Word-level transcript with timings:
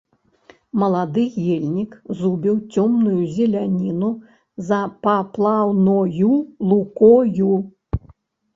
Малады 0.83 1.25
ельнік 1.55 1.91
зубіў 2.21 2.55
цёмную 2.73 3.19
зеляніну 3.35 4.11
за 4.73 4.81
паплаўною 5.05 6.33
лукою. 6.73 7.53